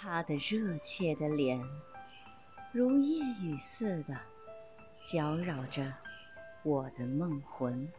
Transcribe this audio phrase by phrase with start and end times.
[0.00, 1.60] 他的热切的脸
[2.70, 4.16] 如夜雨似的
[5.02, 5.92] 搅扰着
[6.62, 7.90] 我的梦魂。